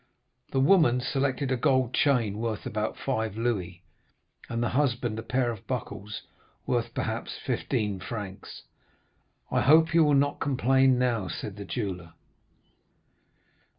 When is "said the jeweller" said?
11.27-12.13